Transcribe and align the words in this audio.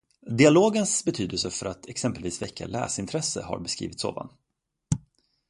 Dialogens 0.37 1.03
betydelse 1.05 1.49
för 1.49 1.65
att 1.65 1.85
exempelvis 1.85 2.41
väcka 2.41 2.65
läsintresse 2.67 3.41
har 3.41 3.59
beskrivits 3.59 4.05
ovan. 4.05 4.29